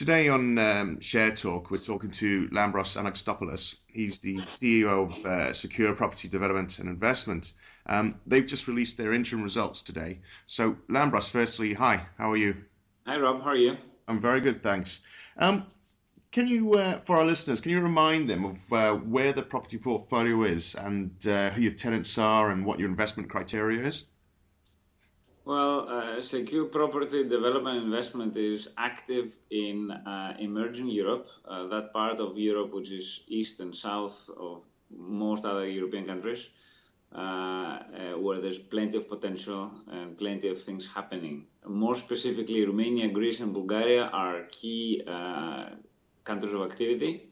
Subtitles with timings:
[0.00, 3.80] Today on um, Share Talk, we're talking to Lambros Anagnostopoulos.
[3.86, 7.52] He's the CEO of uh, Secure Property Development and Investment.
[7.84, 10.20] Um, they've just released their interim results today.
[10.46, 12.56] So, Lambros, firstly, hi, how are you?
[13.06, 13.76] Hi, Rob, how are you?
[14.08, 15.02] I'm very good, thanks.
[15.36, 15.66] Um,
[16.32, 19.76] can you, uh, for our listeners, can you remind them of uh, where the property
[19.76, 24.06] portfolio is and uh, who your tenants are and what your investment criteria is?
[25.50, 32.20] Well, uh, secure property development investment is active in uh, emerging Europe, uh, that part
[32.20, 34.62] of Europe which is east and south of
[34.96, 36.50] most other European countries,
[37.12, 41.46] uh, uh, where there's plenty of potential and plenty of things happening.
[41.66, 45.70] More specifically, Romania, Greece, and Bulgaria are key uh,
[46.22, 47.28] countries of activity.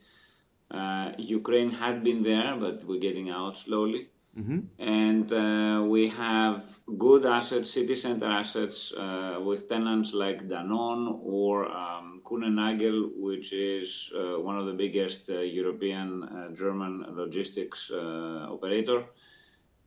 [1.19, 4.09] Ukraine had been there, but we're getting out slowly.
[4.39, 4.61] Mm-hmm.
[4.79, 6.65] And uh, we have
[6.97, 14.13] good assets, city center assets, uh, with tenants like Danone or um, Kuehne+Nagel, which is
[14.15, 19.05] uh, one of the biggest uh, European uh, German logistics uh, operator,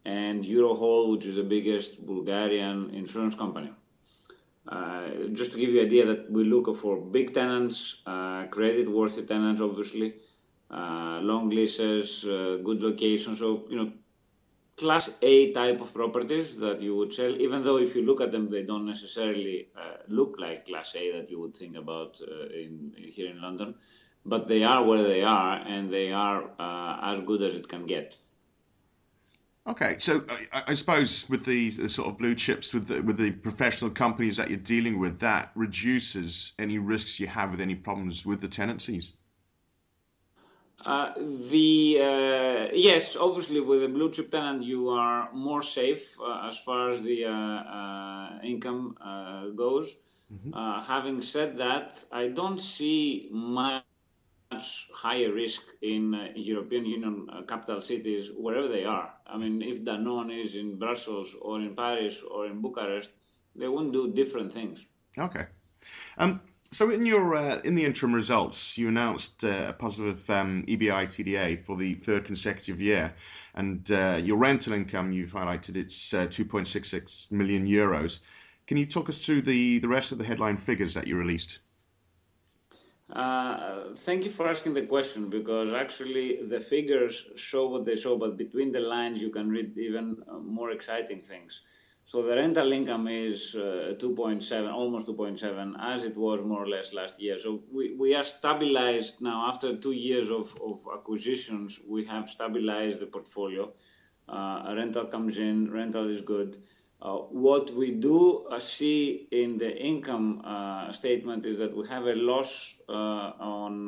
[0.04, 3.72] and Eurohold, which is the biggest Bulgarian insurance company.
[5.34, 8.02] just to give you an idea that we look for big tenants,
[8.52, 10.16] credit-worthy tenants, obviously,
[10.70, 12.24] long leases,
[12.68, 13.40] good locations.
[13.40, 13.92] So, you know,
[14.82, 18.32] class A type of properties that you would sell, even though if you look at
[18.32, 22.48] them, they don't necessarily uh, look like class A that you would think about uh,
[22.48, 23.76] in, here in London,
[24.26, 27.86] but they are where they are and they are uh, as good as it can
[27.86, 28.18] get.
[29.68, 33.18] Okay, so I, I suppose with the, the, sort of blue chips, with the, with
[33.18, 37.76] the professional companies that you're dealing with, that reduces any risks you have with any
[37.76, 39.14] problems with the tenancies.
[40.86, 41.14] Uh,
[41.50, 46.58] the uh, yes, obviously with a blue chip tenant, you are more safe uh, as
[46.60, 49.96] far as the uh, uh, income uh, goes.
[50.34, 50.80] Mm-hmm.
[50.82, 53.86] having said that, I don't see much
[54.24, 54.84] higher risk
[55.22, 56.30] in European
[56.86, 59.14] Union capital cities wherever they are.
[59.28, 63.12] I mean, if Danone is in Brussels or in Paris or in Bucharest,
[63.56, 64.86] they won't do different things.
[65.18, 65.46] Okay.
[66.18, 66.42] Um,
[66.74, 71.64] so in your uh, in the interim results, you announced uh, a positive um, EBITDA
[71.66, 73.14] for the third consecutive year,
[73.56, 78.22] and uh, your rental income you've highlighted it's uh, 2.66 million euros.
[78.68, 81.60] Can you talk us through the the rest of the headline figures that you released?
[83.12, 88.18] Uh, thank you for asking the question because actually the figures show what they show,
[88.18, 91.60] but between the lines you can read even uh, more exciting things.
[92.06, 96.94] So the rental income is uh, 2.7, almost 2.7, as it was more or less
[96.94, 97.38] last year.
[97.38, 100.54] So we, we are stabilized now after two years of,
[100.94, 101.80] acquisitions.
[101.88, 103.72] We have stabilized the portfolio.
[104.28, 106.58] Uh, rental comes in, rental is good.
[107.02, 110.44] Uh, what we do see in the income
[110.92, 113.88] statement is that we have a loss on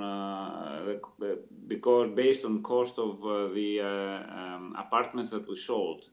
[1.68, 3.22] because based on cost of
[3.54, 6.06] the um, apartments that we sold.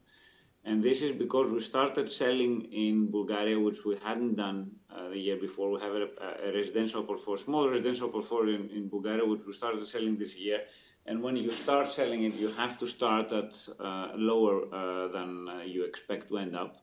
[0.65, 5.19] And this is because we started selling in Bulgaria, which we hadn't done uh, the
[5.19, 5.71] year before.
[5.71, 6.09] We have a,
[6.49, 10.61] a, residential portfolio, small residential portfolio in, in, Bulgaria, which we started selling this year.
[11.07, 15.49] And when you start selling it, you have to start at uh, lower uh, than
[15.49, 16.77] uh, you expect to end up.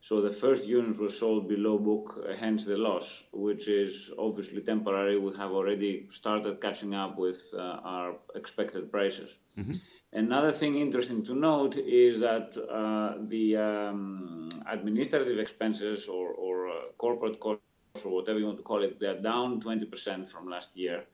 [0.00, 5.18] So the first units were sold below book, hence the loss, which is obviously temporary.
[5.18, 9.34] We have already started catching up with uh, our expected prices.
[9.58, 9.72] Mm-hmm.
[10.16, 16.72] Another thing interesting to note is that uh, the um, administrative expenses or, or uh,
[16.96, 17.60] corporate costs
[18.02, 21.04] or whatever you want to call it, they're down 20% from last year.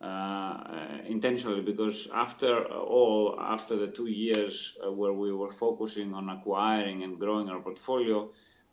[0.00, 6.28] Uh, intentionally, because after all, after the two years uh, where we were focusing on
[6.28, 8.28] acquiring and growing our portfolio,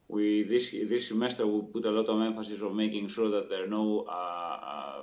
[0.08, 3.66] we this this semester we put a lot of emphasis on making sure that there
[3.66, 5.02] are no uh, uh,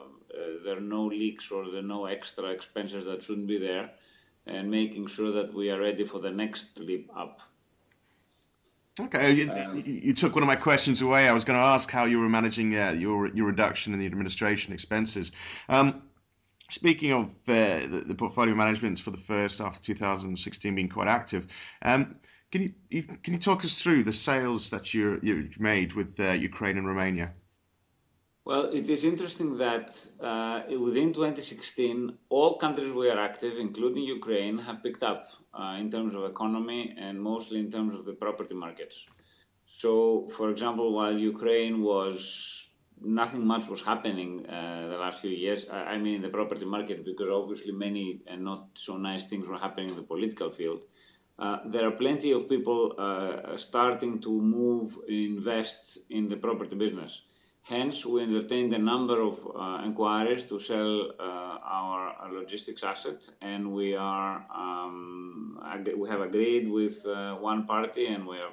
[0.64, 3.90] there are no leaks or there are no extra expenses that shouldn't be there
[4.46, 7.40] and making sure that we are ready for the next leap up.
[9.00, 11.28] Okay, you, um, you, took one of my questions away.
[11.28, 14.06] I was going to ask how you were managing uh, your your reduction in the
[14.06, 15.32] administration expenses.
[15.68, 16.02] Um,
[16.70, 21.48] speaking of uh, the, the, portfolio management for the first after 2016 being quite active,
[21.82, 22.14] um,
[22.52, 26.20] can you, you, can you talk us through the sales that you you've made with
[26.20, 27.32] uh, Ukraine and Romania?
[28.46, 29.88] Well, it is interesting that
[30.20, 35.24] uh, within 2016, all countries we are active, including Ukraine, have picked up
[35.58, 39.06] uh, in terms of economy and mostly in terms of the property markets.
[39.78, 42.68] So, for example, while Ukraine was
[43.00, 47.02] nothing much was happening uh, the last few years, I, mean in the property market,
[47.02, 50.84] because obviously many and not so nice things were happening in the political field.
[51.38, 57.22] Uh, there are plenty of people uh, starting to move, invest in the property business
[57.64, 63.26] Hence, we entertained a number of uh, inquiries to sell uh, our, our, logistics asset,
[63.40, 65.58] and we are um,
[65.96, 68.52] we have agreed with uh, one party, and we are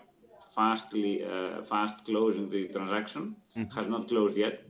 [0.56, 3.36] fastly uh, fast closing the transaction.
[3.58, 3.78] Mm-hmm.
[3.78, 4.64] Has not closed yet.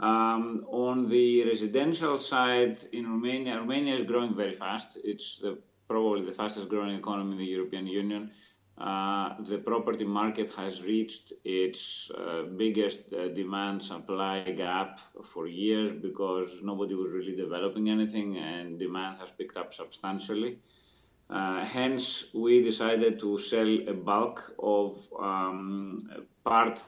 [0.00, 4.98] Um, on the residential side in Romania, Romania is growing very fast.
[5.02, 5.56] It's the,
[5.88, 8.30] probably the fastest growing economy in the European Union.
[8.78, 15.90] Uh, the property market has reached its uh, biggest uh, demand supply gap for years
[15.90, 20.58] because nobody was really developing anything and demand has picked up substantially.
[21.30, 26.08] Hence, we decided to sell a bulk of um,
[26.44, 26.78] part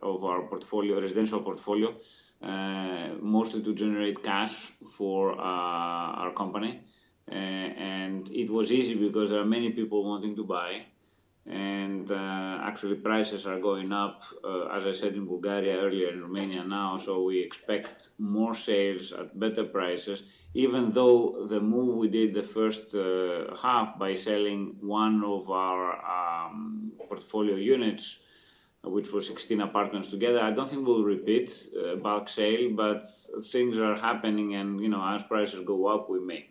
[0.00, 1.96] of our portfolio, residential portfolio,
[3.20, 6.82] mostly to generate cash for our company.
[7.28, 10.84] and it was easy because there are many people wanting to buy
[11.48, 16.20] and uh, actually prices are going up, uh, as I said in Bulgaria earlier, in
[16.20, 22.08] Romania now, so we expect more sales at better prices, even though the move we
[22.08, 25.84] did the first uh, half by selling one of our
[26.16, 28.18] um, portfolio units,
[28.82, 31.50] which was 16 apartments together, I don't think we'll repeat
[32.02, 33.04] bulk sale, but
[33.52, 36.48] things are happening and, you know, as prices go up, we may.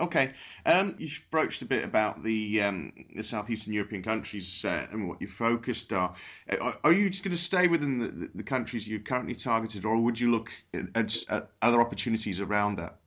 [0.00, 0.32] Okay,
[0.66, 5.20] um, you broached a bit about the um, the southeastern European countries uh, and what
[5.20, 6.14] you focused are.
[6.50, 10.00] Uh, are you just going to stay within the, the countries you're currently targeted, or
[10.00, 10.50] would you look
[10.94, 12.98] at, at other opportunities around that?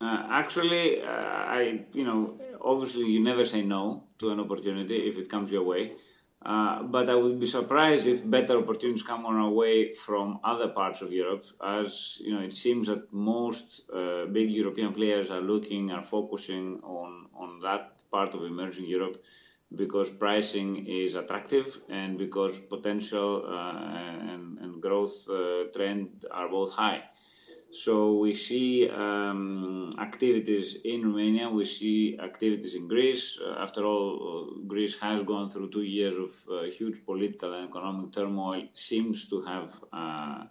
[0.00, 5.16] Uh, actually, uh, I you know obviously you never say no to an opportunity if
[5.16, 5.92] it comes your way.
[6.42, 10.68] Uh, but I would be surprised if better opportunities come on our way from other
[10.68, 15.42] parts of Europe, as you know, it seems that most uh, big European players are
[15.42, 19.22] looking, are focusing on on that part of emerging Europe
[19.74, 23.72] because pricing is attractive and because potential uh,
[24.32, 27.02] and, and growth uh, trend are both high.
[27.72, 33.38] So we see um, activities in Romania, we see activities in Greece.
[33.40, 37.68] Uh, after all, uh, Greece has gone through two years of uh, huge political and
[37.68, 40.44] economic turmoil, seems to have, uh,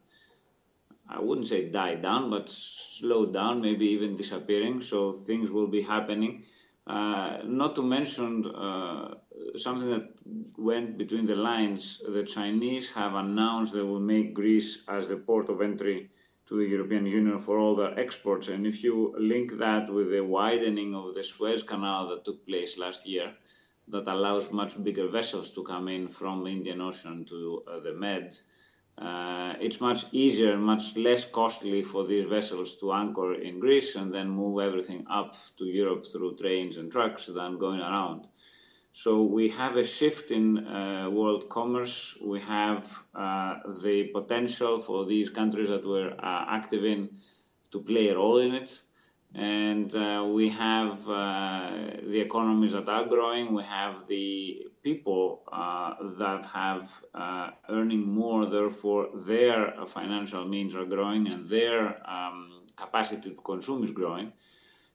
[1.10, 4.80] I wouldn't say died down, but slowed down, maybe even disappearing.
[4.80, 6.44] So things will be happening.
[6.88, 8.46] Uh, not to mention
[9.58, 10.08] something that
[10.58, 15.50] went between the lines, the Chinese have announced they will make Greece as the port
[15.50, 16.10] of entry
[16.50, 18.48] to the European Union for all their exports.
[18.48, 22.78] And if you link that with the widening of the Suez Canal that took place
[22.78, 23.36] last year,
[23.88, 27.94] that allows much bigger vessels to come in from the Indian Ocean to uh, the
[27.94, 28.36] Med,
[28.98, 34.14] uh, it's much easier, much less costly for these vessels to anchor in Greece and
[34.14, 38.28] then move everything up to Europe through trains and trucks than going around.
[38.92, 42.18] So we have a shift in uh, world commerce.
[42.22, 47.10] We have uh, the potential for these countries that we're uh, active in
[47.72, 48.82] to play a role in it.
[49.36, 51.70] And uh, we have uh,
[52.02, 53.54] the economies that are growing.
[53.54, 56.90] We have the people uh, that have
[57.70, 58.48] earning more.
[58.48, 64.34] Therefore, their financial means are growing and their um, capacity to consume is growing.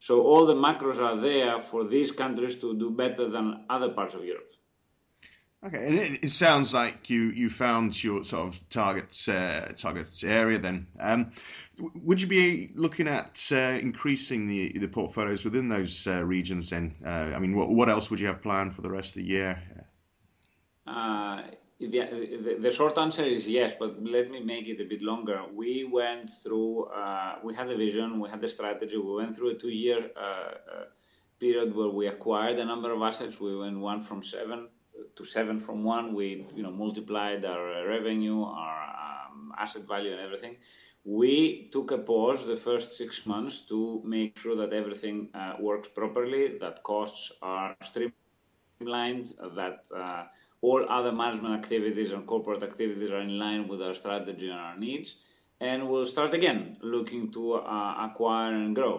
[0.07, 4.15] So all the macros are there for these countries to do better than other parts
[4.15, 4.53] of Europe.
[5.65, 10.11] Okay, and it, it sounds like you, you found your sort of target uh, target
[10.23, 10.59] area.
[10.59, 11.31] Then, um,
[12.03, 16.69] would you be looking at uh, increasing the the portfolios within those uh, regions?
[16.69, 19.23] Then, uh, I mean, what what else would you have planned for the rest of
[19.23, 19.63] the year?
[21.83, 25.43] Uh, the, the, short answer is yes, but let me make it a bit longer.
[25.53, 29.51] We went through, uh, we had a vision, we had a strategy, we went through
[29.51, 30.85] a two year uh, uh,
[31.41, 33.41] period where we acquired a number of assets.
[33.41, 34.69] We went one from seven
[35.17, 36.15] to seven from one.
[36.15, 40.57] We you know multiplied our revenue, our um, asset value, and everything.
[41.05, 45.89] We took a pause the first six months to make sure that everything uh, works
[45.89, 50.25] properly, that costs are streamlined, that uh,
[50.67, 54.77] all other management activities and corporate activities are in line with our strategy and our
[54.79, 55.17] needs.
[55.61, 56.61] And we'll start again
[56.95, 58.97] looking to uh, acquire and grow.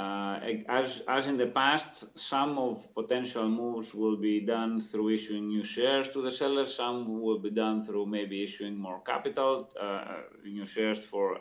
[0.00, 5.64] Uh, as, in the past, some of potential moves will be done through issuing new
[5.64, 6.74] shares to the sellers.
[6.74, 10.04] Some will be done through maybe issuing more capital, uh,
[10.44, 11.38] new shares for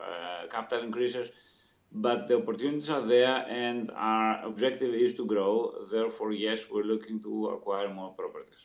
[0.49, 1.27] capital increases.
[1.91, 5.51] But the opportunities are there, and our objective is to grow.
[5.91, 8.63] Therefore, yes, we're looking to acquire more properties.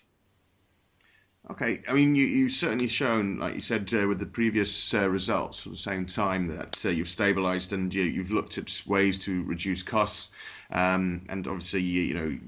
[1.51, 5.09] Okay, I mean, you, you've certainly shown, like you said, uh, with the previous uh,
[5.09, 9.19] results at the same time, that uh, you've stabilised and you, have looked at ways
[9.19, 10.31] to reduce costs,
[10.71, 12.39] um, and obviously, you, you know,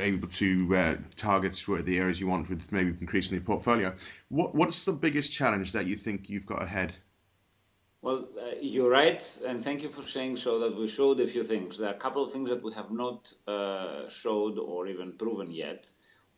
[0.00, 1.54] able to uh, target
[1.84, 3.94] the areas you want with maybe increasing the portfolio.
[4.28, 6.94] What What's the biggest challenge that you think you've got ahead?
[8.02, 10.58] Well, uh, you're right, and thank you for saying so.
[10.58, 11.78] That we showed a few things.
[11.78, 15.52] There are a couple of things that we have not uh, showed or even proven
[15.52, 15.86] yet.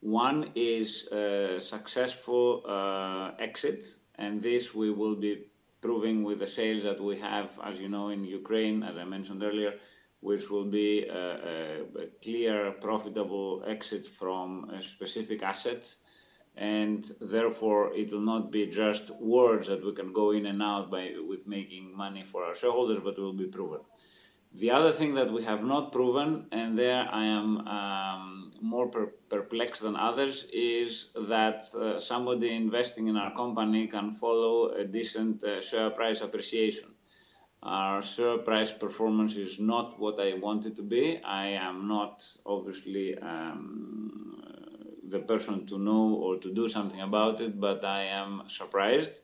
[0.01, 5.47] One is a successful uh, exit, and this we will be
[5.81, 9.43] proving with the sales that we have, as you know, in Ukraine, as I mentioned
[9.43, 9.75] earlier,
[10.21, 15.97] which will be a, a clear, profitable exit from specific assets.
[16.57, 20.91] And therefore, it will not be just words that we can go in and out
[20.91, 23.81] by with making money for our shareholders, but will be proven.
[24.53, 29.07] The other thing that we have not proven, and there I am um, more per
[29.29, 35.45] perplexed than others, is that uh, somebody investing in our company can follow a decent
[35.45, 36.89] uh, share price appreciation.
[37.63, 41.19] Our share price performance is not what I want it to be.
[41.23, 44.43] I am not obviously um,
[45.09, 49.21] the person to know or to do something about it, but I am surprised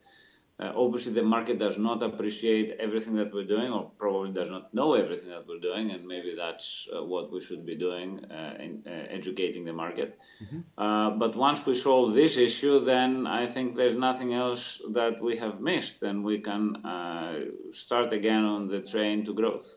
[0.60, 4.94] obviously, the market does not appreciate everything that we're doing, or probably does not know
[4.94, 8.82] everything that we're doing, and maybe that's uh, what we should be doing uh, in
[8.86, 10.18] uh, educating the market.
[10.42, 10.60] Mm-hmm.
[10.78, 15.36] Uh, but once we solve this issue, then I think there's nothing else that we
[15.38, 17.40] have missed, and we can uh,
[17.72, 19.76] start again on the train to growth.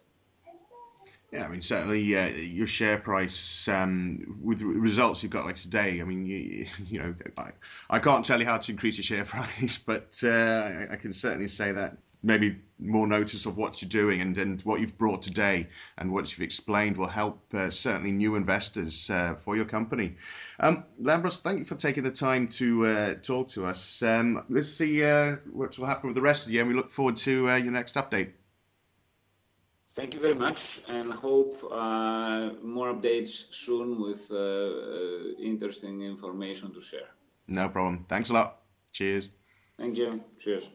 [1.31, 6.00] Yeah, I mean, certainly uh, your share price um, with results you've got like today.
[6.00, 7.50] I mean, you, you know, I,
[7.89, 11.12] I, can't tell you how to increase your share price, but uh, I, I, can
[11.12, 15.22] certainly say that maybe more notice of what you're doing and, and what you've brought
[15.22, 15.67] today
[15.98, 20.15] and what you've explained will help uh, certainly new investors uh, for your company.
[20.62, 24.01] Um, Lambros, thank you for taking the time to uh, talk to us.
[24.01, 26.75] Um, let's see uh, what will happen with the rest of the year, and we
[26.75, 28.31] look forward to your next update.
[29.98, 36.72] Thank you very much, and hope uh, more updates soon with uh, uh, interesting information
[36.75, 37.10] to share.
[37.48, 38.06] No problem.
[38.08, 38.62] Thanks a lot.
[38.92, 39.30] Cheers.
[39.80, 40.22] Thank you.
[40.39, 40.66] Cheers.